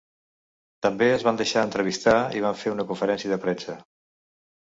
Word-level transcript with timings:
També 0.85 1.09
es 1.17 1.25
van 1.27 1.37
deixar 1.41 1.65
entrevistar 1.67 2.15
i 2.39 2.43
van 2.47 2.57
fer 2.63 2.73
una 2.77 2.85
conferència 2.93 3.33
de 3.35 3.39
premsa. 3.47 3.77